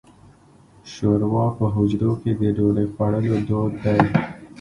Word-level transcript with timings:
شوروا 0.93 1.45
په 1.57 1.65
حجرو 1.75 2.13
کې 2.21 2.31
د 2.39 2.41
ډوډۍ 2.55 2.85
خوړلو 2.93 3.35
دود 3.47 3.73
دی. 3.83 3.99